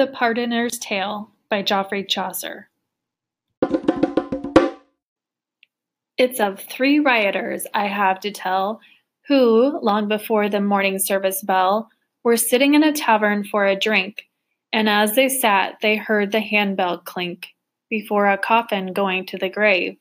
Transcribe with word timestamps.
The 0.00 0.06
Pardoner's 0.06 0.78
Tale 0.78 1.30
by 1.50 1.60
Geoffrey 1.60 2.04
Chaucer. 2.04 2.70
It's 6.16 6.40
of 6.40 6.58
three 6.58 7.00
rioters 7.00 7.66
I 7.74 7.88
have 7.88 8.18
to 8.20 8.30
tell, 8.30 8.80
who, 9.28 9.78
long 9.82 10.08
before 10.08 10.48
the 10.48 10.62
morning 10.62 10.98
service 10.98 11.42
bell, 11.42 11.90
were 12.24 12.38
sitting 12.38 12.72
in 12.72 12.82
a 12.82 12.94
tavern 12.94 13.44
for 13.44 13.66
a 13.66 13.78
drink, 13.78 14.22
and 14.72 14.88
as 14.88 15.16
they 15.16 15.28
sat 15.28 15.74
they 15.82 15.96
heard 15.96 16.32
the 16.32 16.40
handbell 16.40 16.96
clink, 16.96 17.48
before 17.90 18.26
a 18.26 18.38
coffin 18.38 18.94
going 18.94 19.26
to 19.26 19.36
the 19.36 19.50
grave. 19.50 19.98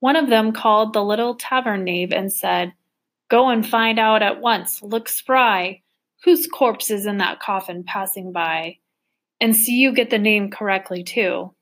One 0.00 0.16
of 0.16 0.28
them 0.28 0.52
called 0.52 0.92
the 0.92 1.02
little 1.02 1.34
tavern 1.34 1.84
knave 1.84 2.12
and 2.12 2.30
said, 2.30 2.74
Go 3.30 3.48
and 3.48 3.66
find 3.66 3.98
out 3.98 4.22
at 4.22 4.42
once, 4.42 4.82
look 4.82 5.08
spry, 5.08 5.80
whose 6.24 6.46
corpse 6.46 6.90
is 6.90 7.06
in 7.06 7.16
that 7.16 7.40
coffin 7.40 7.84
passing 7.84 8.30
by 8.30 8.76
and 9.40 9.54
see 9.54 9.76
you 9.76 9.92
get 9.92 10.10
the 10.10 10.18
name 10.18 10.50
correctly, 10.50 11.02
too. 11.02 11.52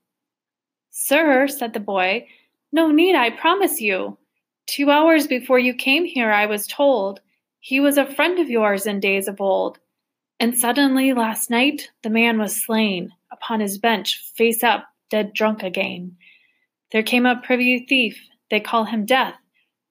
Sir, 0.91 1.49
said 1.49 1.73
the 1.73 1.81
boy, 1.81 2.27
no 2.73 2.91
need, 2.91 3.15
I 3.15 3.31
promise 3.31 3.81
you. 3.81 4.19
Two 4.67 4.91
hours 4.91 5.27
before 5.27 5.59
you 5.59 5.75
came 5.75 6.05
here, 6.05 6.31
I 6.31 6.47
was 6.47 6.67
told 6.67 7.21
he 7.61 7.81
was 7.81 7.97
a 7.97 8.07
friend 8.07 8.39
of 8.39 8.51
yours 8.51 8.87
in 8.87 9.01
days 9.01 9.29
of 9.29 9.41
old. 9.41 9.79
And 10.41 10.59
suddenly, 10.59 11.13
last 11.13 11.51
night, 11.51 11.91
the 12.03 12.11
man 12.11 12.39
was 12.39 12.65
slain 12.65 13.13
upon 13.31 13.61
his 13.61 13.79
bench, 13.79 14.21
face 14.35 14.65
up, 14.65 14.87
dead 15.11 15.33
drunk 15.33 15.63
again. 15.63 16.17
There 16.91 17.03
came 17.03 17.27
a 17.27 17.37
privy 17.37 17.87
thief, 17.89 18.21
they 18.51 18.61
call 18.61 18.85
him 18.85 19.07
Death, 19.07 19.37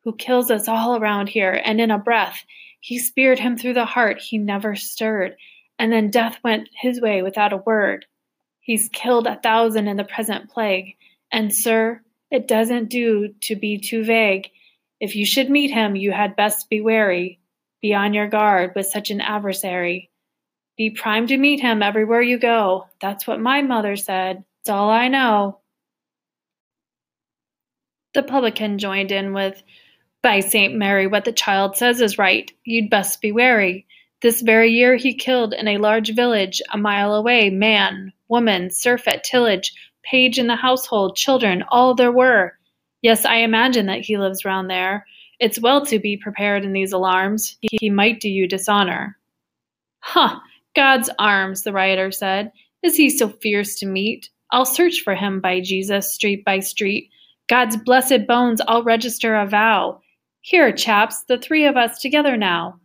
who 0.03 0.15
kills 0.15 0.51
us 0.51 0.67
all 0.67 0.97
around 0.97 1.29
here, 1.29 1.61
and 1.63 1.79
in 1.79 1.91
a 1.91 1.97
breath, 1.97 2.43
he 2.79 2.97
speared 2.97 3.39
him 3.39 3.57
through 3.57 3.75
the 3.75 3.85
heart, 3.85 4.19
he 4.19 4.37
never 4.37 4.75
stirred, 4.75 5.35
and 5.81 5.91
then 5.91 6.11
death 6.11 6.37
went 6.43 6.69
his 6.79 7.01
way 7.01 7.23
without 7.23 7.53
a 7.53 7.57
word. 7.57 8.05
He's 8.59 8.87
killed 8.93 9.25
a 9.25 9.37
thousand 9.37 9.87
in 9.87 9.97
the 9.97 10.03
present 10.03 10.47
plague, 10.51 10.95
and, 11.31 11.51
sir, 11.51 11.99
it 12.29 12.47
doesn't 12.47 12.91
do 12.91 13.33
to 13.41 13.55
be 13.55 13.79
too 13.79 14.03
vague. 14.03 14.49
If 14.99 15.15
you 15.15 15.25
should 15.25 15.49
meet 15.49 15.71
him, 15.71 15.95
you 15.95 16.11
had 16.11 16.35
best 16.35 16.69
be 16.69 16.81
wary. 16.81 17.39
Be 17.81 17.95
on 17.95 18.13
your 18.13 18.27
guard 18.27 18.73
with 18.75 18.85
such 18.85 19.09
an 19.09 19.21
adversary. 19.21 20.11
Be 20.77 20.91
primed 20.91 21.29
to 21.29 21.37
meet 21.37 21.61
him 21.61 21.81
everywhere 21.81 22.21
you 22.21 22.37
go. 22.37 22.85
That's 23.01 23.25
what 23.25 23.39
my 23.39 23.63
mother 23.63 23.95
said. 23.95 24.43
It's 24.61 24.69
all 24.69 24.91
I 24.91 25.07
know. 25.07 25.61
The 28.13 28.21
publican 28.21 28.77
joined 28.77 29.11
in 29.11 29.33
with, 29.33 29.63
By 30.21 30.41
St. 30.41 30.75
Mary, 30.75 31.07
what 31.07 31.25
the 31.25 31.31
child 31.31 31.75
says 31.75 32.01
is 32.01 32.19
right. 32.19 32.51
You'd 32.65 32.91
best 32.91 33.19
be 33.19 33.31
wary. 33.31 33.87
This 34.21 34.41
very 34.41 34.71
year 34.71 34.95
he 34.95 35.15
killed 35.15 35.53
in 35.53 35.67
a 35.67 35.77
large 35.77 36.13
village 36.13 36.61
a 36.71 36.77
mile 36.77 37.15
away 37.15 37.49
man, 37.49 38.13
woman, 38.27 38.69
serf 38.69 39.07
at 39.07 39.23
tillage, 39.23 39.73
page 40.03 40.37
in 40.37 40.47
the 40.47 40.55
household, 40.55 41.15
children, 41.15 41.63
all 41.69 41.95
there 41.95 42.11
were. 42.11 42.57
Yes, 43.01 43.25
I 43.25 43.37
imagine 43.37 43.87
that 43.87 44.01
he 44.01 44.17
lives 44.17 44.45
round 44.45 44.69
there. 44.69 45.05
It's 45.39 45.59
well 45.59 45.83
to 45.87 45.97
be 45.97 46.17
prepared 46.17 46.63
in 46.63 46.73
these 46.73 46.93
alarms. 46.93 47.57
He, 47.61 47.89
might 47.89 48.19
do 48.19 48.29
you 48.29 48.47
dishonor. 48.47 49.17
Huh, 50.01 50.39
God's 50.75 51.09
arms, 51.17 51.63
the 51.63 51.73
rioter 51.73 52.11
said. 52.11 52.51
Is 52.83 52.95
he 52.95 53.09
so 53.09 53.29
fierce 53.29 53.75
to 53.79 53.87
meet? 53.87 54.29
I'll 54.51 54.65
search 54.65 55.01
for 55.03 55.15
him 55.15 55.41
by 55.41 55.61
Jesus, 55.61 56.13
street 56.13 56.45
by 56.45 56.59
street. 56.59 57.09
God's 57.49 57.75
blessed 57.75 58.27
bones, 58.27 58.61
I'll 58.67 58.83
register 58.83 59.35
a 59.35 59.47
vow. 59.47 60.01
Here, 60.41 60.71
chaps, 60.71 61.23
the 61.23 61.39
three 61.39 61.65
of 61.65 61.75
us 61.75 61.99
together 61.99 62.37
now. 62.37 62.80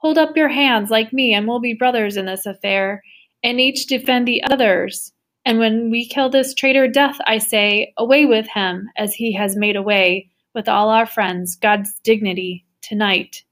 Hold 0.00 0.16
up 0.16 0.36
your 0.36 0.48
hands 0.48 0.90
like 0.90 1.12
me, 1.12 1.34
and 1.34 1.46
we'll 1.46 1.60
be 1.60 1.74
brothers 1.74 2.16
in 2.16 2.24
this 2.24 2.46
affair, 2.46 3.02
and 3.42 3.60
each 3.60 3.86
defend 3.86 4.26
the 4.26 4.42
others. 4.50 5.12
And 5.44 5.58
when 5.58 5.90
we 5.90 6.06
kill 6.06 6.30
this 6.30 6.54
traitor 6.54 6.88
Death, 6.88 7.18
I 7.26 7.36
say, 7.36 7.92
away 7.98 8.24
with 8.24 8.46
him, 8.48 8.88
as 8.96 9.14
he 9.14 9.34
has 9.34 9.56
made 9.56 9.76
away 9.76 10.30
with 10.54 10.68
all 10.68 10.88
our 10.88 11.04
friends, 11.04 11.54
God's 11.54 12.00
dignity, 12.02 12.64
tonight. 12.80 13.44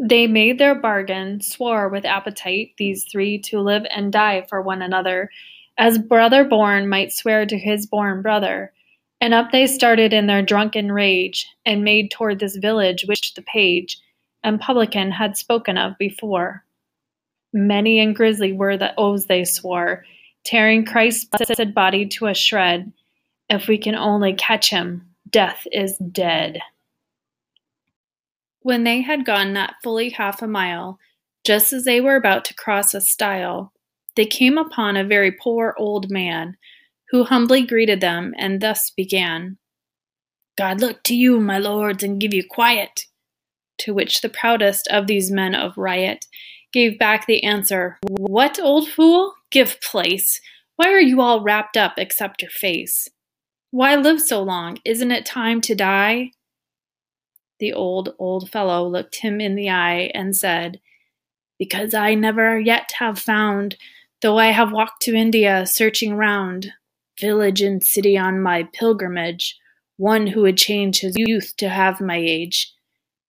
They 0.00 0.26
made 0.26 0.58
their 0.58 0.74
bargain, 0.74 1.42
swore 1.42 1.90
with 1.90 2.06
appetite, 2.06 2.70
these 2.78 3.04
three, 3.10 3.38
to 3.42 3.60
live 3.60 3.84
and 3.90 4.12
die 4.12 4.46
for 4.48 4.62
one 4.62 4.80
another, 4.80 5.30
as 5.76 5.98
brother 5.98 6.42
born 6.42 6.88
might 6.88 7.12
swear 7.12 7.44
to 7.44 7.58
his 7.58 7.86
born 7.86 8.22
brother. 8.22 8.72
And 9.20 9.34
up 9.34 9.52
they 9.52 9.66
started 9.66 10.14
in 10.14 10.26
their 10.26 10.42
drunken 10.42 10.90
rage, 10.90 11.46
and 11.66 11.84
made 11.84 12.10
toward 12.10 12.38
this 12.38 12.56
village 12.56 13.04
which 13.06 13.34
the 13.34 13.42
page 13.42 13.98
and 14.46 14.60
publican 14.60 15.10
had 15.10 15.36
spoken 15.36 15.76
of 15.76 15.98
before. 15.98 16.64
Many 17.52 17.98
and 17.98 18.14
grisly 18.14 18.52
were 18.52 18.76
the 18.76 18.94
oaths 18.96 19.26
they 19.26 19.44
swore, 19.44 20.04
tearing 20.44 20.84
Christ's 20.84 21.24
blessed 21.24 21.74
body 21.74 22.06
to 22.10 22.28
a 22.28 22.34
shred. 22.34 22.92
If 23.50 23.66
we 23.66 23.76
can 23.76 23.96
only 23.96 24.34
catch 24.34 24.70
him, 24.70 25.04
death 25.28 25.66
is 25.72 25.98
dead. 25.98 26.60
When 28.60 28.84
they 28.84 29.00
had 29.00 29.26
gone 29.26 29.52
not 29.52 29.74
fully 29.82 30.10
half 30.10 30.40
a 30.42 30.46
mile, 30.46 31.00
just 31.44 31.72
as 31.72 31.84
they 31.84 32.00
were 32.00 32.16
about 32.16 32.44
to 32.44 32.54
cross 32.54 32.94
a 32.94 33.00
stile, 33.00 33.72
they 34.14 34.26
came 34.26 34.58
upon 34.58 34.96
a 34.96 35.04
very 35.04 35.32
poor 35.32 35.74
old 35.76 36.08
man, 36.08 36.56
who 37.10 37.24
humbly 37.24 37.66
greeted 37.66 38.00
them 38.00 38.32
and 38.38 38.60
thus 38.60 38.90
began 38.90 39.58
God 40.56 40.80
look 40.80 41.02
to 41.02 41.16
you, 41.16 41.40
my 41.40 41.58
lords, 41.58 42.04
and 42.04 42.20
give 42.20 42.32
you 42.32 42.44
quiet 42.48 43.06
to 43.78 43.94
which 43.94 44.20
the 44.20 44.28
proudest 44.28 44.88
of 44.88 45.06
these 45.06 45.30
men 45.30 45.54
of 45.54 45.76
riot 45.76 46.26
gave 46.72 46.98
back 46.98 47.26
the 47.26 47.42
answer, 47.42 47.98
What, 48.02 48.58
old 48.60 48.88
fool? 48.88 49.34
Give 49.50 49.80
place. 49.80 50.40
Why 50.76 50.92
are 50.92 51.00
you 51.00 51.20
all 51.20 51.42
wrapped 51.42 51.76
up 51.76 51.94
except 51.96 52.42
your 52.42 52.50
face? 52.50 53.08
Why 53.70 53.96
live 53.96 54.20
so 54.20 54.42
long? 54.42 54.78
Isn't 54.84 55.10
it 55.10 55.24
time 55.24 55.60
to 55.62 55.74
die? 55.74 56.32
The 57.58 57.72
old, 57.72 58.14
old 58.18 58.50
fellow 58.50 58.86
looked 58.86 59.16
him 59.16 59.40
in 59.40 59.54
the 59.54 59.70
eye 59.70 60.10
and 60.14 60.36
said, 60.36 60.80
Because 61.58 61.94
I 61.94 62.14
never 62.14 62.60
yet 62.60 62.92
have 62.98 63.18
found, 63.18 63.76
though 64.20 64.38
I 64.38 64.48
have 64.48 64.72
walked 64.72 65.02
to 65.02 65.14
India 65.14 65.64
searching 65.66 66.14
round, 66.14 66.72
village 67.18 67.62
and 67.62 67.82
city 67.82 68.18
on 68.18 68.42
my 68.42 68.68
pilgrimage, 68.74 69.56
one 69.96 70.26
who 70.26 70.42
would 70.42 70.58
change 70.58 71.00
his 71.00 71.14
youth 71.16 71.54
to 71.56 71.70
have 71.70 72.00
my 72.00 72.16
age 72.16 72.74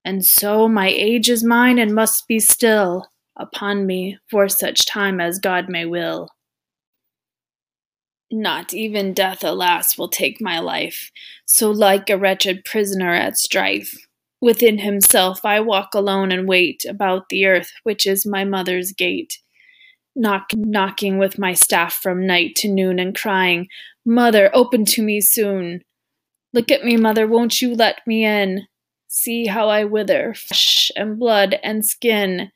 and 0.08 0.26
so 0.26 0.70
my 0.70 0.88
age 0.88 1.30
is 1.30 1.44
mine 1.44 1.78
and 1.78 1.94
must 1.94 2.30
be 2.30 2.40
still 2.40 3.08
upon 3.36 3.86
me 3.86 4.18
for 4.32 4.48
such 4.48 4.86
time 4.86 5.20
as 5.20 5.38
God 5.38 5.68
may 5.68 5.86
will. 5.86 6.30
Not 8.32 8.74
even 8.74 9.14
death, 9.14 9.44
alas, 9.44 9.98
will 9.98 10.08
take 10.08 10.40
my 10.40 10.60
life, 10.60 11.12
so 11.46 11.70
like 11.70 12.10
a 12.10 12.18
wretched 12.18 12.64
prisoner 12.64 13.14
at 13.14 13.38
strife. 13.38 13.94
Within 14.40 14.78
himself 14.78 15.44
I 15.44 15.60
walk 15.60 15.90
alone 15.94 16.32
and 16.32 16.48
wait 16.48 16.86
about 16.88 17.28
the 17.28 17.46
earth, 17.46 17.74
which 17.84 18.08
is 18.08 18.26
my 18.26 18.46
mother's 18.46 18.94
gate. 18.94 19.40
Knock, 20.16 20.52
knocking 20.56 21.18
with 21.18 21.38
my 21.38 21.52
staff 21.52 21.94
from 21.94 22.26
night 22.26 22.56
to 22.58 22.70
noon 22.70 22.98
and 22.98 23.14
crying, 23.14 23.68
Mother, 24.06 24.50
open 24.54 24.86
to 24.86 25.02
me 25.02 25.20
soon. 25.20 25.82
Look 26.54 26.72
at 26.72 26.86
me, 26.86 26.96
mother, 26.96 27.28
won't 27.28 27.62
you 27.62 27.76
let 27.76 28.08
me 28.08 28.24
in? 28.24 28.68
See 29.20 29.48
how 29.48 29.68
I 29.68 29.84
wither, 29.84 30.36
flesh 30.36 30.92
and 30.96 31.18
blood 31.18 31.60
and 31.64 31.84
skin. 31.84 32.52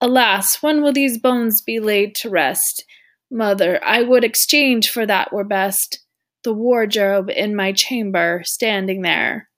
Alas, 0.00 0.62
when 0.62 0.82
will 0.82 0.94
these 0.94 1.18
bones 1.18 1.60
be 1.60 1.80
laid 1.80 2.14
to 2.16 2.30
rest? 2.30 2.86
Mother, 3.30 3.78
I 3.84 4.02
would 4.02 4.24
exchange 4.24 4.90
for 4.90 5.04
that 5.04 5.34
were 5.34 5.44
best 5.44 5.98
the 6.44 6.54
wardrobe 6.54 7.28
in 7.28 7.54
my 7.54 7.72
chamber, 7.72 8.40
standing 8.42 9.02
there. 9.02 9.50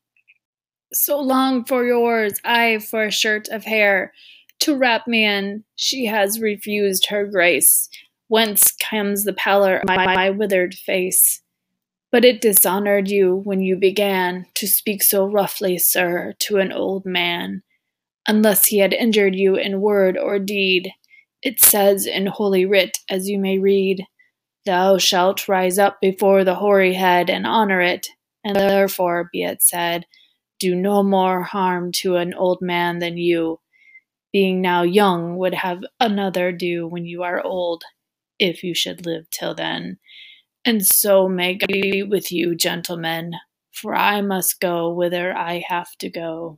So 0.92 1.20
long 1.20 1.64
for 1.64 1.84
yours, 1.84 2.40
I 2.44 2.80
for 2.80 3.04
a 3.04 3.12
shirt 3.12 3.46
of 3.48 3.64
hair, 3.64 4.12
to 4.60 4.76
wrap 4.76 5.06
me 5.06 5.24
in, 5.24 5.62
she 5.76 6.06
has 6.06 6.40
refused 6.40 7.06
her 7.10 7.26
grace. 7.26 7.88
Whence 8.26 8.72
comes 8.72 9.22
the 9.22 9.32
pallor 9.32 9.76
of 9.76 9.86
my, 9.86 10.04
my 10.04 10.30
withered 10.30 10.74
face? 10.74 11.42
But 12.14 12.24
it 12.24 12.40
dishonored 12.40 13.10
you 13.10 13.40
when 13.42 13.60
you 13.60 13.74
began 13.74 14.46
to 14.54 14.68
speak 14.68 15.02
so 15.02 15.26
roughly, 15.26 15.78
sir, 15.78 16.34
to 16.42 16.58
an 16.58 16.70
old 16.70 17.04
man, 17.04 17.64
unless 18.28 18.66
he 18.66 18.78
had 18.78 18.92
injured 18.92 19.34
you 19.34 19.56
in 19.56 19.80
word 19.80 20.16
or 20.16 20.38
deed. 20.38 20.92
It 21.42 21.58
says 21.58 22.06
in 22.06 22.26
Holy 22.26 22.66
Writ, 22.66 22.98
as 23.10 23.28
you 23.28 23.36
may 23.36 23.58
read, 23.58 24.06
Thou 24.64 24.96
shalt 24.96 25.48
rise 25.48 25.76
up 25.76 26.00
before 26.00 26.44
the 26.44 26.54
hoary 26.54 26.94
head 26.94 27.28
and 27.28 27.48
honor 27.48 27.80
it, 27.80 28.06
and 28.44 28.54
therefore, 28.54 29.28
be 29.32 29.42
it 29.42 29.60
said, 29.60 30.06
do 30.60 30.76
no 30.76 31.02
more 31.02 31.42
harm 31.42 31.90
to 31.94 32.14
an 32.14 32.32
old 32.32 32.62
man 32.62 33.00
than 33.00 33.16
you, 33.16 33.58
being 34.32 34.62
now 34.62 34.84
young, 34.84 35.36
would 35.36 35.54
have 35.54 35.80
another 35.98 36.52
do 36.52 36.86
when 36.86 37.06
you 37.06 37.24
are 37.24 37.44
old, 37.44 37.82
if 38.38 38.62
you 38.62 38.72
should 38.72 39.04
live 39.04 39.28
till 39.30 39.56
then. 39.56 39.98
And 40.66 40.84
so 40.84 41.28
may 41.28 41.54
God 41.54 41.68
be 41.68 42.02
with 42.02 42.32
you, 42.32 42.54
gentlemen, 42.54 43.34
for 43.70 43.94
I 43.94 44.22
must 44.22 44.60
go 44.60 44.90
whither 44.90 45.36
I 45.36 45.62
have 45.68 45.94
to 45.98 46.08
go. 46.08 46.56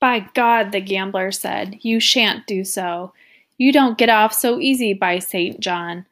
By 0.00 0.20
God, 0.34 0.70
the 0.72 0.80
gambler 0.80 1.32
said, 1.32 1.78
you 1.80 1.98
shan't 1.98 2.46
do 2.46 2.64
so. 2.64 3.12
You 3.58 3.72
don't 3.72 3.98
get 3.98 4.08
off 4.08 4.32
so 4.32 4.60
easy 4.60 4.94
by 4.94 5.18
St. 5.18 5.58
John. 5.60 6.06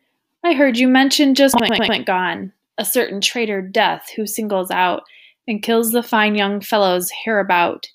I 0.45 0.53
heard 0.53 0.77
you 0.77 0.89
mention 0.89 1.35
just 1.35 1.55
went, 1.59 2.07
gone, 2.07 2.53
a 2.77 2.85
certain 2.85 3.21
traitor 3.21 3.63
death 3.63 4.11
who 4.15 4.27
singles 4.27 4.71
out 4.71 5.05
and 5.47 5.63
kills 5.63 5.93
the 5.93 6.03
fine 6.03 6.35
young 6.35 6.61
fellows 6.61 7.11
hereabout. 7.25 7.89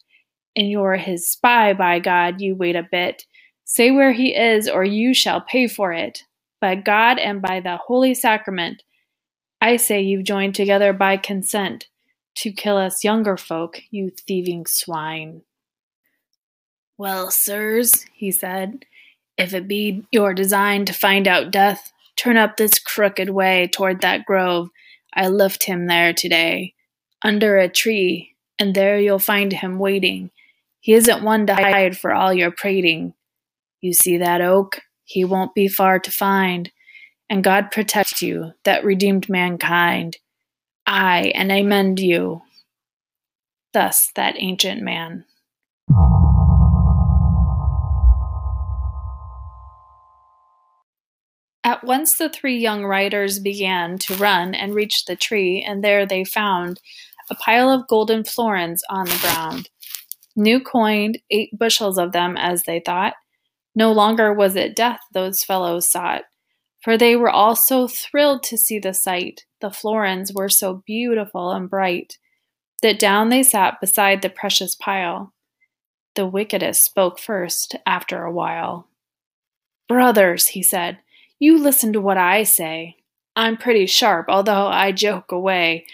And 0.56 0.70
you're 0.70 0.98
his 0.98 1.28
spy, 1.28 1.74
by 1.74 2.00
God, 2.00 2.40
you 2.40 2.56
wait 2.56 2.76
a 2.76 2.88
bit. 2.90 3.26
Say 3.66 3.92
where 3.92 4.12
he 4.12 4.36
is, 4.36 4.70
or 4.70 4.84
you 4.84 5.14
shall 5.14 5.42
pay 5.42 5.68
for 5.68 5.94
it. 5.94 6.24
By 6.62 6.76
God 6.76 7.18
and 7.18 7.42
by 7.42 7.60
the 7.60 7.78
Holy 7.78 8.14
Sacrament, 8.14 8.84
I 9.62 9.78
say 9.78 10.02
you've 10.02 10.26
joined 10.26 10.56
together 10.56 10.94
by 10.94 11.18
consent 11.18 11.88
to 12.36 12.52
kill 12.52 12.78
us 12.78 13.04
younger 13.04 13.38
folk, 13.38 13.82
you 13.92 14.12
thieving 14.28 14.66
swine. 14.66 15.42
Well, 16.98 17.32
sirs, 17.32 18.06
he 18.14 18.32
said, 18.32 18.86
if 19.38 19.54
it 19.54 19.68
be 19.68 20.06
your 20.12 20.34
design 20.34 20.86
to 20.86 20.94
find 20.94 21.28
out 21.28 21.52
death, 21.52 21.92
turn 22.16 22.38
up 22.38 22.58
this 22.58 22.78
crooked 22.78 23.30
way 23.30 23.68
toward 23.68 24.02
that 24.02 24.26
grove. 24.26 24.70
I 25.14 25.28
left 25.28 25.64
him 25.64 25.88
there 25.88 26.14
today, 26.14 26.74
under 27.24 27.58
a 27.58 27.70
tree, 27.70 28.36
and 28.60 28.76
there 28.76 29.00
you'll 29.00 29.20
find 29.20 29.52
him 29.52 29.80
waiting. 29.80 30.30
He 30.84 30.96
isn't 30.96 31.24
one 31.24 31.48
to 31.48 31.56
hide 31.56 31.98
for 31.98 32.14
all 32.14 32.34
your 32.34 32.52
prating. 32.52 33.14
You 33.80 33.94
see 33.94 34.18
that 34.18 34.42
oak? 34.42 34.82
He 35.06 35.24
won't 35.24 35.56
be 35.56 35.70
far 35.70 35.98
to 35.98 36.12
find. 36.12 36.74
And 37.30 37.42
God 37.42 37.72
protect 37.72 38.22
you, 38.22 38.52
that 38.66 38.84
redeemed 38.84 39.30
mankind. 39.30 40.18
Aye, 40.86 41.32
and 41.36 41.54
amend 41.54 42.02
you. 42.02 42.42
Thus 43.72 44.10
that 44.16 44.36
ancient 44.38 44.82
man. 44.82 45.24
At 51.64 51.86
once 51.86 52.18
the 52.18 52.28
three 52.28 52.58
young 52.58 52.84
riders 52.84 53.40
began 53.40 53.98
to 54.00 54.16
run 54.16 54.54
and 54.54 54.76
reached 54.76 55.08
the 55.08 55.16
tree, 55.16 55.64
and 55.66 55.82
there 55.82 56.06
they 56.06 56.26
found 56.26 56.82
a 57.30 57.36
pile 57.36 57.70
of 57.70 57.88
golden 57.88 58.26
florins 58.26 58.82
on 58.90 59.06
the 59.06 59.18
ground. 59.22 59.70
New 60.36 60.60
coined, 60.60 61.20
eight 61.30 61.58
bushels 61.58 61.98
of 61.98 62.12
them, 62.12 62.36
as 62.38 62.64
they 62.64 62.80
thought. 62.80 63.14
No 63.76 63.92
longer 63.92 64.34
was 64.34 64.56
it 64.56 64.76
death 64.76 65.00
those 65.14 65.44
fellows 65.44 65.90
sought, 65.90 66.24
for 66.84 66.98
they 66.98 67.16
were 67.16 67.30
all 67.30 67.56
so 67.56 67.88
thrilled 67.88 68.44
to 68.44 68.58
see 68.58 68.80
the 68.80 68.94
sight, 68.94 69.46
the 69.62 69.72
florins 69.72 70.34
were 70.34 70.50
so 70.50 70.84
beautiful 70.86 71.52
and 71.52 71.70
bright, 71.70 72.18
that 72.82 73.00
down 73.00 73.30
they 73.30 73.44
sat 73.44 73.80
beside 73.80 74.22
the 74.22 74.30
precious 74.30 74.76
pile. 74.76 75.34
The 76.16 76.28
wickedest 76.28 76.84
spoke 76.84 77.20
first 77.20 77.76
after 77.86 78.24
a 78.24 78.32
while. 78.32 78.88
Brothers, 79.88 80.48
he 80.48 80.62
said, 80.62 81.00
you 81.40 81.58
listen 81.58 81.92
to 81.94 82.02
what 82.02 82.18
I 82.18 82.44
say. 82.44 82.96
I'm 83.36 83.58
pretty 83.58 83.86
sharp, 83.86 84.28
although 84.30 84.68
I 84.68 84.92
joke 84.92 85.32
away. 85.32 85.86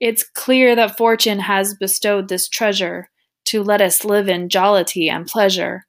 It's 0.00 0.24
clear 0.24 0.74
that 0.74 0.96
fortune 0.96 1.40
has 1.40 1.76
bestowed 1.78 2.28
this 2.28 2.48
treasure 2.48 3.08
to 3.46 3.62
let 3.62 3.80
us 3.80 4.04
live 4.04 4.28
in 4.28 4.48
jollity 4.48 5.08
and 5.08 5.26
pleasure. 5.26 5.86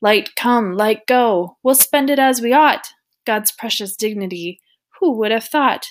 Light 0.00 0.36
come, 0.36 0.74
light 0.74 1.06
go, 1.06 1.56
we'll 1.62 1.74
spend 1.74 2.10
it 2.10 2.18
as 2.18 2.40
we 2.40 2.52
ought. 2.52 2.88
God's 3.26 3.52
precious 3.52 3.96
dignity, 3.96 4.60
who 5.00 5.12
would 5.18 5.32
have 5.32 5.44
thought 5.44 5.86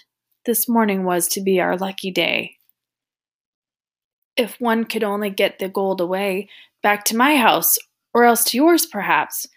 this 0.46 0.68
morning 0.68 1.04
was 1.04 1.28
to 1.30 1.42
be 1.42 1.60
our 1.60 1.78
lucky 1.78 2.12
day? 2.12 2.56
If 4.36 4.62
one 4.62 4.86
could 4.86 5.04
only 5.04 5.30
get 5.30 5.60
the 5.60 5.68
gold 5.68 6.00
away, 6.00 6.50
back 6.82 7.04
to 7.06 7.18
my 7.18 7.36
house, 7.36 7.78
or 8.14 8.24
else 8.24 8.44
to 8.46 8.58
yours 8.58 8.86
perhaps, 8.86 9.48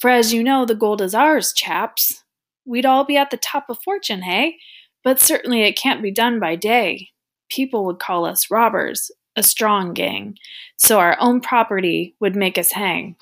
for 0.00 0.10
as 0.10 0.34
you 0.34 0.42
know, 0.42 0.66
the 0.66 0.74
gold 0.74 1.00
is 1.00 1.14
ours, 1.14 1.52
chaps 1.54 2.24
we'd 2.64 2.86
all 2.86 3.04
be 3.04 3.16
at 3.16 3.30
the 3.30 3.36
top 3.36 3.66
of 3.68 3.78
fortune, 3.82 4.22
hey? 4.22 4.56
But 5.02 5.20
certainly 5.20 5.62
it 5.62 5.76
can't 5.76 6.02
be 6.02 6.10
done 6.10 6.40
by 6.40 6.56
day. 6.56 7.10
People 7.50 7.84
would 7.84 7.98
call 7.98 8.24
us 8.24 8.50
robbers, 8.50 9.10
a 9.36 9.42
strong 9.42 9.94
gang, 9.94 10.36
so 10.76 10.98
our 10.98 11.16
own 11.20 11.40
property 11.40 12.14
would 12.20 12.36
make 12.36 12.58
us 12.58 12.72
hang. 12.72 13.16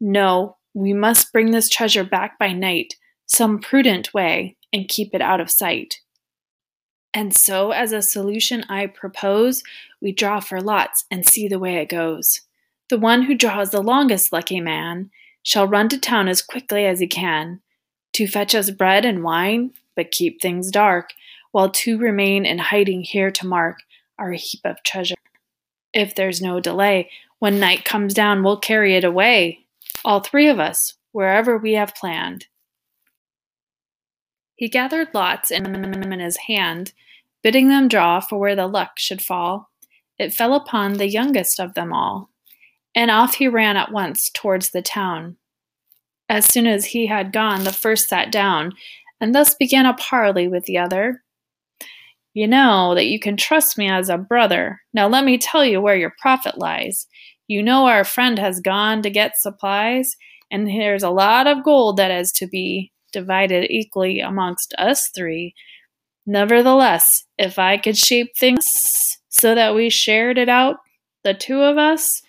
No, 0.00 0.56
we 0.74 0.92
must 0.92 1.32
bring 1.32 1.50
this 1.50 1.68
treasure 1.68 2.04
back 2.04 2.38
by 2.38 2.52
night, 2.52 2.94
some 3.26 3.58
prudent 3.58 4.12
way, 4.12 4.56
and 4.72 4.88
keep 4.88 5.14
it 5.14 5.22
out 5.22 5.40
of 5.40 5.50
sight. 5.50 6.00
And 7.14 7.34
so, 7.34 7.70
as 7.70 7.92
a 7.92 8.02
solution 8.02 8.64
I 8.68 8.86
propose, 8.86 9.62
we 10.00 10.10
draw 10.10 10.40
for 10.40 10.60
lots 10.60 11.04
and 11.10 11.24
see 11.24 11.46
the 11.46 11.60
way 11.60 11.76
it 11.76 11.88
goes. 11.88 12.40
The 12.90 12.98
one 12.98 13.22
who 13.22 13.36
draws 13.36 13.70
the 13.70 13.82
longest 13.82 14.32
lucky 14.32 14.60
man 14.60 15.10
shall 15.44 15.68
run 15.68 15.88
to 15.90 15.98
town 15.98 16.26
as 16.26 16.42
quickly 16.42 16.84
as 16.86 16.98
he 16.98 17.06
can, 17.06 17.60
to 18.14 18.26
fetch 18.26 18.54
us 18.54 18.70
bread 18.70 19.04
and 19.04 19.22
wine, 19.22 19.72
but 19.94 20.10
keep 20.10 20.40
things 20.40 20.70
dark, 20.70 21.10
while 21.52 21.70
two 21.70 21.98
remain 21.98 22.44
in 22.44 22.58
hiding 22.58 23.02
here 23.02 23.30
to 23.30 23.46
mark 23.46 23.78
our 24.18 24.32
heap 24.32 24.60
of 24.64 24.82
treasure. 24.82 25.14
If 25.94 26.14
there's 26.14 26.42
no 26.42 26.60
delay, 26.60 27.08
when 27.38 27.60
night 27.60 27.84
comes 27.84 28.12
down, 28.12 28.42
we'll 28.42 28.58
carry 28.58 28.96
it 28.96 29.04
away, 29.04 29.60
all 30.04 30.20
three 30.20 30.48
of 30.48 30.58
us, 30.58 30.94
wherever 31.12 31.56
we 31.56 31.74
have 31.74 31.94
planned. 31.94 32.46
He 34.56 34.68
gathered 34.68 35.08
lots 35.14 35.50
in 35.50 36.20
his 36.20 36.36
hand, 36.48 36.92
bidding 37.42 37.68
them 37.68 37.88
draw 37.88 38.20
for 38.20 38.38
where 38.38 38.56
the 38.56 38.66
luck 38.66 38.98
should 38.98 39.22
fall. 39.22 39.70
It 40.18 40.32
fell 40.32 40.54
upon 40.54 40.94
the 40.94 41.08
youngest 41.08 41.58
of 41.58 41.74
them 41.74 41.92
all, 41.92 42.30
and 42.94 43.10
off 43.10 43.34
he 43.34 43.48
ran 43.48 43.76
at 43.76 43.92
once 43.92 44.30
towards 44.32 44.70
the 44.70 44.82
town. 44.82 45.36
As 46.28 46.46
soon 46.46 46.66
as 46.66 46.86
he 46.86 47.06
had 47.06 47.32
gone, 47.32 47.64
the 47.64 47.72
first 47.72 48.08
sat 48.08 48.30
down, 48.30 48.74
and 49.20 49.34
thus 49.34 49.54
began 49.54 49.86
a 49.86 49.94
parley 49.94 50.48
with 50.48 50.64
the 50.64 50.78
other. 50.78 51.23
You 52.34 52.48
know 52.48 52.96
that 52.96 53.06
you 53.06 53.20
can 53.20 53.36
trust 53.36 53.78
me 53.78 53.88
as 53.88 54.08
a 54.08 54.18
brother. 54.18 54.80
Now 54.92 55.06
let 55.06 55.24
me 55.24 55.38
tell 55.38 55.64
you 55.64 55.80
where 55.80 55.96
your 55.96 56.12
profit 56.20 56.58
lies. 56.58 57.06
You 57.46 57.62
know 57.62 57.86
our 57.86 58.02
friend 58.02 58.38
has 58.40 58.60
gone 58.60 59.02
to 59.02 59.10
get 59.10 59.38
supplies, 59.38 60.16
and 60.50 60.66
there's 60.66 61.04
a 61.04 61.10
lot 61.10 61.46
of 61.46 61.64
gold 61.64 61.96
that 61.96 62.10
is 62.10 62.32
to 62.32 62.48
be 62.48 62.90
divided 63.12 63.70
equally 63.70 64.18
amongst 64.18 64.74
us 64.76 65.10
three. 65.14 65.54
Nevertheless, 66.26 67.24
if 67.38 67.58
I 67.58 67.76
could 67.76 67.96
shape 67.96 68.32
things 68.36 68.64
so 69.28 69.54
that 69.54 69.74
we 69.76 69.88
shared 69.88 70.36
it 70.36 70.48
out, 70.48 70.78
the 71.22 71.34
two 71.34 71.60
of 71.60 71.78
us, 71.78 72.22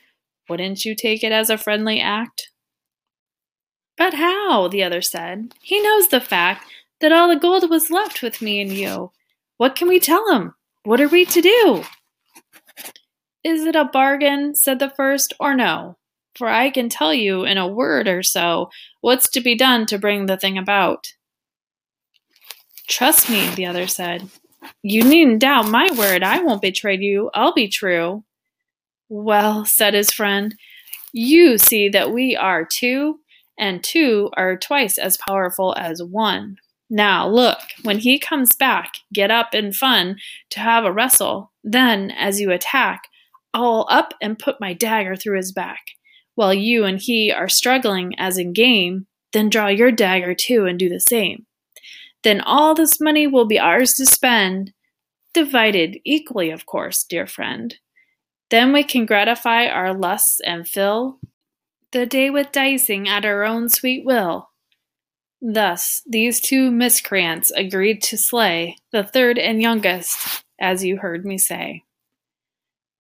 wouldn't 0.48 0.86
you 0.86 0.96
take 0.96 1.24
it 1.24 1.32
as 1.32 1.50
a 1.50 1.58
friendly 1.58 2.00
act? 2.00 2.52
But 3.98 4.14
how? 4.14 4.68
the 4.68 4.84
other 4.84 5.02
said. 5.02 5.56
He 5.62 5.82
knows 5.82 6.10
the 6.10 6.22
fact 6.22 6.66
that 7.00 7.12
all 7.12 7.30
the 7.30 7.40
gold 7.40 7.70
was 7.70 7.90
left 7.90 8.22
with 8.22 8.42
me 8.42 8.62
and 8.62 8.72
you. 8.72 9.12
What 9.58 9.76
can 9.76 9.88
we 9.88 10.00
tell 10.00 10.32
him? 10.32 10.54
What 10.84 11.02
are 11.02 11.08
we 11.08 11.26
to 11.26 11.42
do? 11.42 11.84
Is 13.44 13.64
it 13.64 13.76
a 13.76 13.86
bargain, 13.86 14.56
said 14.56 14.80
the 14.80 14.90
first, 14.90 15.34
or 15.40 15.56
no? 15.56 15.98
For 16.36 16.50
I 16.50 16.70
can 16.70 16.90
tell 16.90 17.14
you 17.14 17.46
in 17.46 17.58
a 17.58 17.68
word 17.68 18.08
or 18.08 18.22
so 18.22 18.70
what's 19.02 19.30
to 19.30 19.42
be 19.42 19.56
done 19.56 19.86
to 19.86 19.98
bring 19.98 20.26
the 20.26 20.38
thing 20.38 20.58
about. 20.58 21.06
Trust 22.88 23.30
me, 23.30 23.50
the 23.56 23.66
other 23.66 23.88
said. 23.88 24.30
You 24.84 25.04
needn't 25.04 25.40
doubt 25.40 25.70
my 25.70 25.88
word. 25.98 26.24
I 26.24 26.42
won't 26.42 26.62
betray 26.62 26.98
you. 26.98 27.30
I'll 27.34 27.54
be 27.54 27.68
true. 27.68 28.24
Well, 29.10 29.66
said 29.66 29.94
his 29.94 30.12
friend, 30.12 30.56
you 31.14 31.58
see 31.58 31.88
that 31.90 32.12
we 32.12 32.36
are 32.36 32.68
two 32.70 33.20
and 33.58 33.84
two 33.84 34.30
are 34.36 34.58
twice 34.58 34.98
as 34.98 35.18
powerful 35.18 35.74
as 35.78 36.04
one. 36.04 36.58
Now, 36.90 37.28
look, 37.28 37.60
when 37.84 38.00
he 38.00 38.20
comes 38.20 38.56
back, 38.56 38.94
get 39.14 39.32
up 39.32 39.56
in 39.56 39.74
fun 39.74 40.18
to 40.52 40.60
have 40.60 40.86
a 40.86 40.92
wrestle. 40.92 41.52
Then, 41.64 42.12
as 42.12 42.40
you 42.40 42.52
attack, 42.52 43.04
I'll 43.54 43.88
up 43.90 44.14
and 44.22 44.38
put 44.38 44.62
my 44.62 44.74
dagger 44.74 45.16
through 45.16 45.38
his 45.38 45.52
back. 45.52 45.82
While 46.36 46.54
you 46.54 46.84
and 46.84 47.00
he 47.02 47.32
are 47.32 47.50
struggling 47.50 48.14
as 48.18 48.38
in 48.38 48.54
game, 48.54 49.08
then 49.34 49.50
draw 49.50 49.68
your 49.68 49.92
dagger 49.92 50.36
too 50.36 50.66
and 50.66 50.78
do 50.78 50.90
the 50.90 51.00
same. 51.00 51.46
Then 52.24 52.42
all 52.42 52.76
this 52.76 53.00
money 53.00 53.28
will 53.28 53.46
be 53.46 53.60
ours 53.60 53.94
to 53.98 54.06
spend, 54.06 54.74
divided 55.34 55.98
equally, 56.06 56.50
of 56.50 56.66
course, 56.66 57.04
dear 57.04 57.28
friend. 57.28 57.76
Then 58.50 58.74
we 58.74 58.84
can 58.84 59.06
gratify 59.06 59.68
our 59.68 59.94
lusts 59.94 60.40
and 60.46 60.68
fill 60.68 61.20
the 61.92 62.06
day 62.06 62.30
with 62.30 62.52
dicing 62.52 63.08
at 63.08 63.26
our 63.26 63.44
own 63.44 63.70
sweet 63.70 64.06
will. 64.06 64.50
Thus, 65.48 66.02
these 66.08 66.40
two 66.40 66.72
miscreants 66.72 67.52
agreed 67.52 68.02
to 68.04 68.18
slay 68.18 68.78
the 68.92 69.04
third 69.04 69.38
and 69.38 69.62
youngest, 69.62 70.44
as 70.60 70.84
you 70.84 70.98
heard 70.98 71.26
me 71.26 71.38
say. 71.38 71.84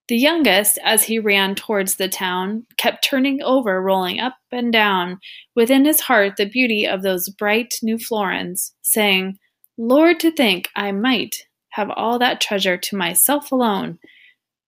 The 0.07 0.17
youngest, 0.17 0.77
as 0.83 1.03
he 1.03 1.17
ran 1.17 1.55
towards 1.55 1.95
the 1.95 2.07
town, 2.07 2.67
kept 2.77 3.03
turning 3.03 3.41
over, 3.41 3.81
rolling 3.81 4.19
up 4.19 4.35
and 4.51 4.71
down, 4.71 5.19
within 5.55 5.85
his 5.85 6.01
heart 6.01 6.33
the 6.37 6.45
beauty 6.45 6.85
of 6.85 7.01
those 7.01 7.29
bright 7.29 7.73
new 7.81 7.97
florins, 7.97 8.75
saying, 8.83 9.39
Lord, 9.77 10.19
to 10.19 10.31
think 10.31 10.69
I 10.75 10.91
might 10.91 11.35
have 11.69 11.89
all 11.89 12.19
that 12.19 12.41
treasure 12.41 12.77
to 12.77 12.95
myself 12.95 13.51
alone. 13.51 13.97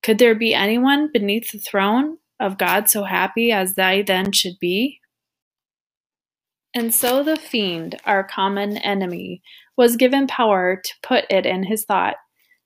Could 0.02 0.18
there 0.18 0.36
be 0.36 0.56
anyone 0.56 1.12
beneath 1.14 1.52
the 1.52 1.60
throne? 1.60 2.18
of 2.40 2.58
God 2.58 2.90
so 2.90 3.04
happy 3.04 3.52
as 3.52 3.76
thy 3.76 4.02
then 4.02 4.32
should 4.32 4.60
be? 4.60 5.00
And 6.74 6.94
so 6.94 7.24
the 7.24 7.38
fiend, 7.38 8.00
our 8.06 8.24
common 8.24 8.78
enemy, 8.78 9.42
was 9.76 9.96
given 9.96 10.28
power 10.28 10.82
to 10.84 10.94
put 11.02 11.26
it 11.30 11.46
in 11.46 11.64
his 11.64 11.86
thought 11.86 12.16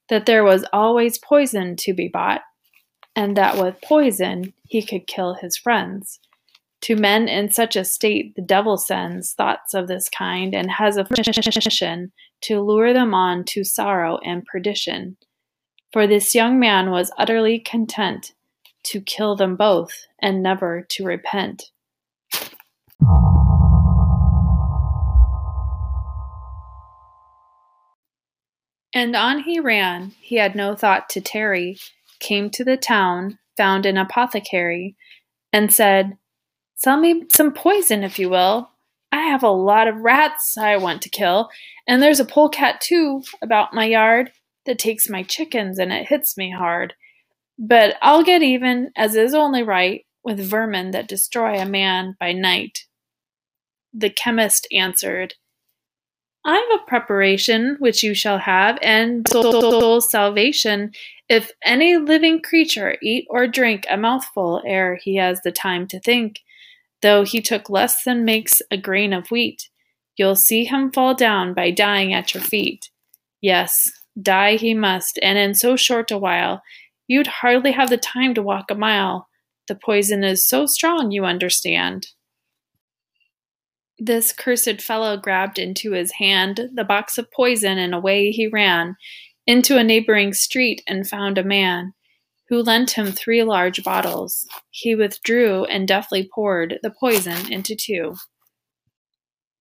that 0.10 0.25
there 0.25 0.43
was 0.43 0.65
always 0.74 1.17
poison 1.17 1.75
to 1.77 1.93
be 1.93 2.10
bought, 2.10 2.41
and 3.15 3.38
that 3.38 3.58
with 3.58 3.81
poison 3.81 4.53
he 4.67 4.81
could 4.81 5.08
kill 5.08 5.36
his 5.36 5.55
friends. 5.55 6.20
To 6.81 6.96
men 6.96 7.27
in 7.27 7.51
such 7.51 7.75
a 7.75 7.86
state, 7.86 8.36
the 8.36 8.41
devil 8.41 8.75
sends 8.75 9.34
thoughts 9.34 9.74
of 9.74 9.88
this 9.88 10.10
kind 10.10 10.55
and 10.55 10.72
has 10.72 10.98
a 10.98 11.08
mission 11.12 12.12
to 12.41 12.62
lure 12.62 12.91
them 12.91 13.13
on 13.13 13.43
to 13.46 13.63
sorrow 13.63 14.17
and 14.25 14.43
perdition. 14.46 15.17
For 15.93 16.08
this 16.08 16.34
young 16.34 16.60
man 16.60 16.89
was 16.89 17.12
utterly 17.17 17.60
content 17.60 18.34
to 18.86 19.00
kill 19.00 19.36
them 19.36 19.55
both 19.55 19.93
and 20.20 20.41
never 20.41 20.86
to 20.89 21.05
repent. 21.05 21.72
And 29.01 29.15
on 29.15 29.39
he 29.39 29.60
ran, 29.60 30.12
he 30.22 30.36
had 30.36 30.53
no 30.53 30.75
thought 30.75 31.10
to 31.10 31.22
tarry, 31.22 31.79
came 32.20 32.51
to 32.51 32.63
the 32.63 32.77
town, 32.77 33.39
found 33.58 33.88
an 33.88 33.98
apothecary, 33.98 34.96
and 35.51 35.74
said, 35.74 36.20
Sell 36.75 36.98
me 36.98 37.24
some 37.31 37.51
poison, 37.51 38.03
if 38.03 38.20
you 38.20 38.29
will. 38.29 38.70
I 39.12 39.22
have 39.22 39.41
a 39.41 39.50
lot 39.50 39.88
of 39.88 40.01
rats 40.01 40.55
I 40.55 40.77
want 40.77 41.01
to 41.01 41.10
kill, 41.10 41.50
and 41.88 42.00
there's 42.00 42.20
a 42.20 42.25
polecat 42.25 42.79
too 42.79 43.24
about 43.41 43.74
my 43.74 43.86
yard 43.86 44.34
that 44.67 44.77
takes 44.77 45.10
my 45.10 45.24
chickens 45.24 45.79
and 45.79 45.91
it 45.91 46.05
hits 46.05 46.38
me 46.38 46.51
hard. 46.51 46.93
But 47.58 47.96
I'll 48.03 48.24
get 48.24 48.43
even, 48.43 48.91
as 48.96 49.15
is 49.15 49.34
only 49.34 49.63
right, 49.63 50.05
with 50.24 50.39
vermin 50.39 50.91
that 50.91 51.08
destroy 51.08 51.60
a 51.60 51.65
man 51.65 52.15
by 52.20 52.34
night. 52.34 52.86
The 53.96 54.12
chemist 54.12 54.67
answered, 54.72 55.34
I've 56.43 56.63
a 56.74 56.86
preparation 56.88 57.75
which 57.79 58.01
you 58.03 58.13
shall 58.13 58.39
have, 58.39 58.79
and 58.81 59.27
soul 59.29 60.01
salvation, 60.01 60.91
if 61.29 61.51
any 61.63 61.98
living 61.98 62.41
creature 62.41 62.98
eat 63.01 63.27
or 63.29 63.48
drink 63.48 63.86
a 63.89 63.98
mouthful 63.98 64.62
ere 64.65 64.95
he 64.95 65.17
has 65.17 65.41
the 65.43 65.51
time 65.51 65.88
to 65.88 66.00
think 66.00 66.39
though 67.01 67.24
he 67.24 67.41
took 67.41 67.69
less 67.69 68.03
than 68.03 68.25
makes 68.25 68.62
a 68.71 68.77
grain 68.77 69.13
of 69.13 69.29
wheat. 69.29 69.69
You'll 70.17 70.36
see 70.36 70.65
him 70.65 70.91
fall 70.91 71.15
down 71.15 71.53
by 71.53 71.71
dying 71.71 72.13
at 72.13 72.33
your 72.33 72.43
feet. 72.43 72.89
Yes, 73.41 73.91
die 74.21 74.55
he 74.55 74.74
must, 74.74 75.17
and 75.21 75.38
in 75.38 75.55
so 75.55 75.75
short 75.75 76.12
a 76.12 76.17
while, 76.17 76.62
you'd 77.07 77.27
hardly 77.27 77.71
have 77.71 77.89
the 77.89 77.98
time 77.98 78.33
to 78.36 78.43
walk 78.43 78.69
a 78.69 78.75
mile. 78.75 79.27
The 79.67 79.75
poison 79.75 80.24
is 80.24 80.48
so 80.48 80.65
strong, 80.65 81.12
you 81.12 81.25
understand. 81.25 82.07
This 84.03 84.34
cursed 84.34 84.81
fellow 84.81 85.15
grabbed 85.15 85.60
into 85.60 85.91
his 85.91 86.13
hand 86.13 86.72
the 86.74 86.84
box 86.84 87.20
of 87.20 87.31
poison, 87.31 87.77
and 87.77 87.93
away 87.93 88.31
he 88.31 88.48
ran 88.48 88.96
into 89.46 89.77
a 89.77 89.84
neighboring 89.84 90.34
street 90.34 90.81
and 90.88 91.08
found 91.08 91.38
a 91.38 91.43
man 91.43 91.93
who 92.50 92.63
lent 92.63 92.89
him 92.98 93.12
three 93.12 93.43
large 93.43 93.84
bottles. 93.84 94.48
He 94.72 94.96
withdrew 94.96 95.65
and 95.65 95.88
deftly 95.88 96.27
poured 96.34 96.79
the 96.81 96.89
poison 96.89 97.53
into 97.53 97.75
two. 97.75 98.15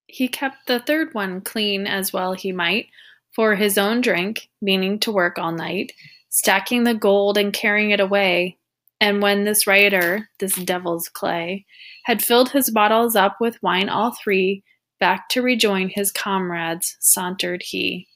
He 0.07 0.27
kept 0.27 0.67
the 0.67 0.81
third 0.81 1.13
one 1.13 1.43
clean 1.43 1.87
as 1.87 2.11
well 2.11 2.33
he 2.33 2.51
might, 2.51 2.87
for 3.35 3.57
his 3.57 3.77
own 3.77 4.01
drink, 4.01 4.49
meaning 4.63 4.99
to 5.01 5.13
work 5.13 5.39
all 5.39 5.53
night, 5.53 5.93
stacking 6.31 6.85
the 6.85 6.95
gold 6.95 7.37
and 7.37 7.53
carrying 7.53 7.91
it 7.91 8.01
away. 8.01 8.57
And 9.01 9.23
when 9.23 9.45
this 9.45 9.67
rioter, 9.67 10.29
this 10.39 10.55
devil's 10.57 11.09
clay, 11.09 11.65
had 12.05 12.23
filled 12.23 12.51
his 12.51 12.71
bottles 12.71 13.17
up 13.17 13.37
with 13.41 13.63
wine 13.63 13.89
all 13.89 14.13
three, 14.13 14.63
back 14.99 15.29
to 15.31 15.43
rejoin 15.43 15.89
his 15.89 16.13
comrades 16.13 16.97
sauntered 17.01 17.63
he. 17.65 18.09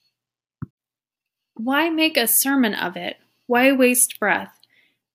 Why 1.55 1.88
make 1.88 2.17
a 2.17 2.26
sermon 2.26 2.75
of 2.75 2.97
it? 2.97 3.17
Why 3.47 3.73
waste 3.73 4.19
breath? 4.21 4.59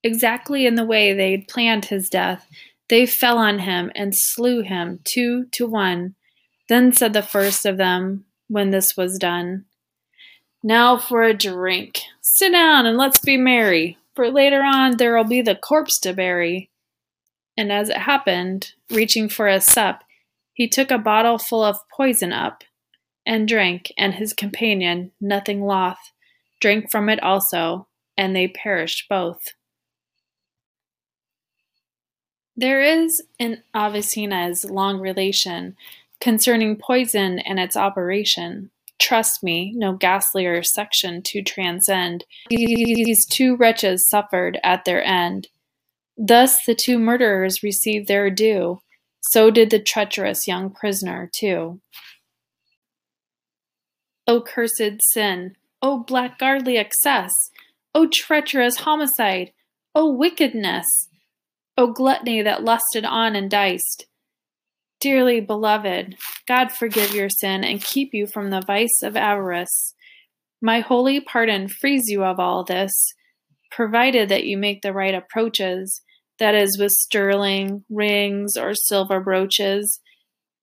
exactly 0.04 0.66
in 0.66 0.76
the 0.76 0.86
way 0.86 1.14
they'd 1.14 1.48
planned 1.48 1.86
his 1.86 2.10
death, 2.10 2.48
they 2.90 3.06
fell 3.06 3.38
on 3.38 3.60
him 3.60 3.92
and 3.96 4.14
slew 4.16 4.62
him 4.62 5.00
two 5.04 5.46
to 5.52 5.68
one. 5.68 6.16
Then 6.68 6.94
said 6.94 7.14
the 7.14 7.22
first 7.22 7.66
of 7.66 7.78
them, 7.78 8.26
when 8.48 8.72
this 8.72 8.96
was 8.98 9.20
done, 9.20 9.66
Now 10.64 10.98
for 10.98 11.24
a 11.24 11.34
drink. 11.34 12.02
Sit 12.22 12.52
down 12.52 12.86
and 12.86 12.98
let's 12.98 13.20
be 13.20 13.38
merry, 13.38 13.98
for 14.20 14.30
later 14.30 14.62
on 14.62 14.98
there'll 14.98 15.24
be 15.24 15.42
the 15.42 15.56
corpse 15.56 15.98
to 15.98 16.12
bury. 16.12 16.70
And 17.56 17.72
as 17.72 17.88
it 17.88 17.96
happened, 17.96 18.74
reaching 18.92 19.30
for 19.30 19.48
a 19.48 19.62
sup, 19.62 20.04
he 20.52 20.68
took 20.68 20.92
a 20.92 20.98
bottle 20.98 21.38
full 21.38 21.64
of 21.64 21.80
poison 21.90 22.34
up, 22.34 22.66
and 23.26 23.48
drank, 23.48 23.94
and 23.98 24.16
his 24.16 24.34
companion, 24.34 25.14
nothing 25.22 25.62
loth, 25.62 26.12
drank 26.60 26.92
from 26.92 27.08
it 27.08 27.24
also, 27.24 27.88
and 28.18 28.36
they 28.36 28.50
perished 28.50 29.08
both. 29.08 29.54
There 32.58 32.82
is 32.82 33.24
in 33.40 33.64
Avicenna's 33.74 34.66
long 34.66 35.00
relation 35.00 35.78
concerning 36.20 36.76
poison 36.76 37.40
and 37.40 37.58
its 37.58 37.78
operation. 37.78 38.70
Trust 39.00 39.44
me, 39.44 39.74
no 39.76 39.98
ghastlier 39.98 40.66
section 40.66 41.22
to 41.24 41.42
transcend. 41.42 42.26
These 42.50 43.26
two 43.26 43.56
wretches 43.56 44.08
suffered 44.08 44.60
at 44.64 44.86
their 44.86 45.04
end. 45.04 45.48
Thus 46.18 46.66
the 46.66 46.76
two 46.76 47.00
murderers 47.00 47.64
received 47.64 48.08
their 48.08 48.30
due. 48.30 48.82
So 49.22 49.52
did 49.52 49.70
the 49.70 49.80
treacherous 49.80 50.48
young 50.48 50.70
prisoner, 50.70 51.30
too. 51.34 51.80
O 54.28 54.42
cursed 54.42 55.02
sin! 55.02 55.56
O 55.82 56.04
blackguardly 56.04 56.78
excess! 56.78 57.32
O 57.96 58.08
treacherous 58.14 58.78
homicide! 58.78 59.54
O 59.96 60.12
wickedness! 60.12 61.08
O 61.78 61.88
gluttony 61.88 62.42
that 62.42 62.64
lusted 62.64 63.06
on 63.06 63.36
and 63.36 63.50
diced! 63.50 64.06
Dearly 65.02 65.40
beloved, 65.40 66.18
God 66.46 66.74
forgive 66.74 67.16
your 67.16 67.30
sin 67.30 67.64
and 67.64 67.82
keep 67.82 68.10
you 68.14 68.28
from 68.28 68.50
the 68.50 68.62
vice 68.62 69.02
of 69.02 69.16
avarice. 69.16 69.94
My 70.62 70.82
holy 70.82 71.22
pardon 71.22 71.70
frees 71.70 72.08
you 72.08 72.26
of 72.26 72.38
all 72.38 72.66
this, 72.66 73.14
provided 73.72 74.28
that 74.28 74.44
you 74.44 74.58
make 74.58 74.82
the 74.82 74.92
right 74.92 75.14
approaches, 75.14 76.02
that 76.38 76.54
is, 76.54 76.78
with 76.78 76.92
sterling, 76.92 77.86
rings, 77.90 78.58
or 78.58 78.74
silver 78.74 79.22
brooches. 79.22 80.02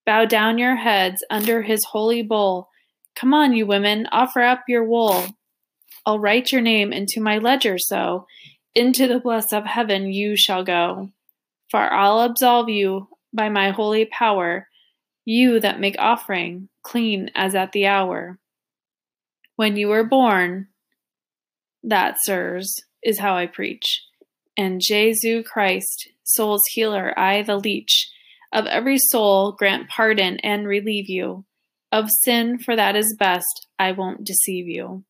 Bow 0.04 0.26
down 0.26 0.58
your 0.58 0.76
heads 0.76 1.24
under 1.30 1.62
his 1.62 1.84
holy 1.92 2.22
bowl. 2.22 2.68
Come 3.14 3.32
on, 3.32 3.54
you 3.54 3.66
women, 3.66 4.06
offer 4.12 4.42
up 4.42 4.64
your 4.68 4.84
wool. 4.84 5.28
I'll 6.04 6.18
write 6.18 6.52
your 6.52 6.60
name 6.60 6.92
into 6.92 7.22
my 7.22 7.38
ledger 7.38 7.78
so, 7.78 8.26
into 8.74 9.08
the 9.08 9.18
bliss 9.18 9.52
of 9.52 9.64
heaven 9.64 10.12
you 10.12 10.36
shall 10.36 10.62
go. 10.62 11.10
For 11.70 11.80
I'll 11.80 12.20
absolve 12.20 12.68
you 12.68 13.08
by 13.36 13.48
my 13.48 13.70
holy 13.70 14.06
power, 14.06 14.68
you 15.24 15.60
that 15.60 15.80
make 15.80 15.96
offering, 15.98 16.68
clean 16.82 17.30
as 17.34 17.54
at 17.54 17.72
the 17.72 17.86
hour. 17.86 18.38
When 19.56 19.76
you 19.76 19.88
were 19.88 20.04
born, 20.04 20.68
that, 21.82 22.16
sirs, 22.22 22.74
is 23.02 23.18
how 23.18 23.36
I 23.36 23.46
preach. 23.46 24.02
And 24.56 24.80
Jesu 24.80 25.42
Christ, 25.42 26.08
soul's 26.24 26.62
healer, 26.72 27.16
I 27.18 27.42
the 27.42 27.56
leech, 27.56 28.10
of 28.52 28.66
every 28.66 28.98
soul 28.98 29.52
grant 29.52 29.88
pardon 29.88 30.38
and 30.40 30.66
relieve 30.66 31.08
you. 31.08 31.44
Of 31.92 32.10
sin, 32.10 32.58
for 32.58 32.74
that 32.74 32.96
is 32.96 33.16
best, 33.18 33.68
I 33.78 33.92
won't 33.92 34.24
deceive 34.24 34.66
you. 34.66 35.04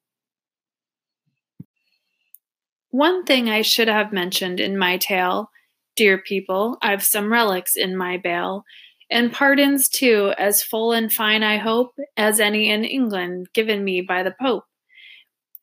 One 2.90 3.24
thing 3.24 3.48
I 3.48 3.62
should 3.62 3.88
have 3.88 4.12
mentioned 4.12 4.60
in 4.60 4.78
my 4.78 4.96
tale, 4.96 5.50
dear 5.96 6.18
people, 6.18 6.78
I've 6.82 7.02
some 7.02 7.32
relics 7.32 7.74
in 7.74 7.96
my 7.96 8.18
bale, 8.18 8.64
and 9.10 9.32
pardons 9.32 9.88
too, 9.88 10.32
as 10.38 10.62
full 10.62 10.92
and 10.92 11.12
fine, 11.12 11.42
I 11.42 11.56
hope, 11.56 11.94
as 12.16 12.38
any 12.38 12.70
in 12.70 12.84
England 12.84 13.48
given 13.54 13.84
me 13.84 14.00
by 14.00 14.22
the 14.22 14.34
Pope. 14.40 14.64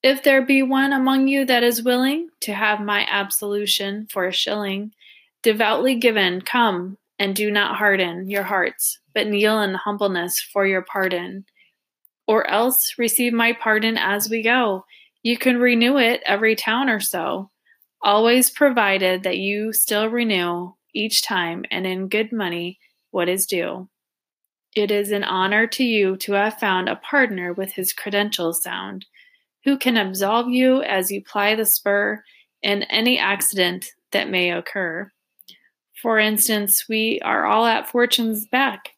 If 0.01 0.23
there 0.23 0.45
be 0.45 0.61
one 0.61 0.91
among 0.91 1.27
you 1.27 1.45
that 1.45 1.63
is 1.63 1.83
willing 1.83 2.27
to 2.41 2.53
have 2.53 2.81
my 2.81 3.07
absolution 3.09 4.07
for 4.11 4.25
a 4.25 4.33
shilling, 4.33 4.91
devoutly 5.43 5.95
given, 5.95 6.41
come, 6.41 6.97
and 7.19 7.35
do 7.35 7.51
not 7.51 7.77
harden 7.77 8.29
your 8.29 8.43
hearts, 8.43 8.99
but 9.13 9.27
kneel 9.27 9.61
in 9.61 9.75
humbleness 9.75 10.41
for 10.41 10.65
your 10.65 10.81
pardon. 10.81 11.45
Or 12.27 12.49
else 12.49 12.95
receive 12.97 13.33
my 13.33 13.53
pardon 13.53 13.97
as 13.97 14.29
we 14.29 14.41
go, 14.41 14.85
you 15.21 15.37
can 15.37 15.57
renew 15.57 15.97
it 15.97 16.21
every 16.25 16.55
town 16.55 16.89
or 16.89 16.99
so, 16.99 17.49
always 18.03 18.49
provided 18.49 19.23
that 19.23 19.37
you 19.37 19.73
still 19.73 20.07
renew 20.07 20.73
each 20.93 21.23
time 21.23 21.65
and 21.71 21.87
in 21.87 22.09
good 22.09 22.31
money 22.31 22.79
what 23.11 23.29
is 23.29 23.45
due. 23.45 23.89
It 24.75 24.91
is 24.91 25.11
an 25.11 25.23
honor 25.23 25.67
to 25.67 25.83
you 25.83 26.17
to 26.17 26.33
have 26.33 26.59
found 26.59 26.89
a 26.89 26.95
partner 26.97 27.53
with 27.53 27.73
his 27.73 27.93
credentials 27.93 28.61
sound, 28.61 29.05
who 29.63 29.77
can 29.77 29.97
absolve 29.97 30.49
you 30.49 30.81
as 30.81 31.11
you 31.11 31.23
ply 31.23 31.55
the 31.55 31.65
spur 31.65 32.23
in 32.61 32.83
any 32.83 33.17
accident 33.19 33.91
that 34.11 34.29
may 34.29 34.51
occur. 34.51 35.11
For 36.01 36.19
instance, 36.19 36.85
we 36.89 37.21
are 37.23 37.45
all 37.45 37.65
at 37.65 37.87
fortune's 37.87 38.45
back. 38.47 38.89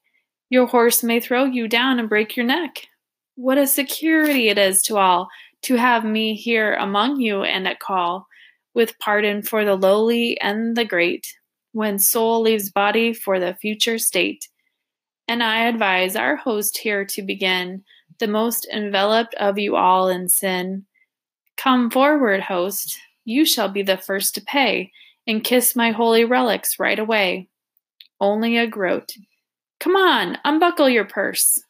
Your 0.49 0.65
horse 0.65 1.03
may 1.03 1.19
throw 1.19 1.43
you 1.43 1.67
down 1.67 1.99
and 1.99 2.09
break 2.09 2.35
your 2.35 2.45
neck. 2.45 2.87
What 3.35 3.57
a 3.57 3.67
security 3.67 4.47
it 4.49 4.57
is 4.57 4.81
to 4.83 4.97
all 4.97 5.27
to 5.63 5.75
have 5.75 6.05
me 6.05 6.35
here 6.35 6.73
among 6.75 7.19
you 7.19 7.43
and 7.43 7.67
at 7.67 7.79
call, 7.79 8.27
with 8.75 8.99
pardon 8.99 9.41
for 9.41 9.65
the 9.65 9.75
lowly 9.75 10.39
and 10.41 10.75
the 10.75 10.85
great, 10.85 11.25
when 11.71 11.97
soul 11.97 12.41
leaves 12.41 12.69
body 12.69 13.13
for 13.13 13.39
the 13.39 13.55
future 13.55 13.97
state. 13.97 14.47
And 15.27 15.41
I 15.41 15.65
advise 15.65 16.15
our 16.15 16.35
host 16.35 16.77
here 16.77 17.05
to 17.05 17.23
begin, 17.23 17.83
the 18.19 18.27
most 18.27 18.67
enveloped 18.71 19.33
of 19.35 19.57
you 19.57 19.75
all 19.75 20.09
in 20.09 20.29
sin. 20.29 20.85
Come 21.57 21.89
forward, 21.89 22.41
host, 22.41 22.99
you 23.23 23.45
shall 23.45 23.69
be 23.69 23.81
the 23.81 23.97
first 23.97 24.35
to 24.35 24.41
pay, 24.41 24.91
and 25.25 25.43
kiss 25.43 25.75
my 25.75 25.91
holy 25.91 26.25
relics 26.25 26.77
right 26.77 26.99
away. 26.99 27.47
Only 28.19 28.57
a 28.57 28.67
groat. 28.67 29.13
Come 29.79 29.95
on, 29.95 30.37
unbuckle 30.45 30.89
your 30.89 31.05
purse. 31.05 31.61